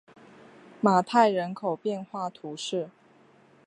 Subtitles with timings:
[0.79, 2.89] 马泰人口变化图示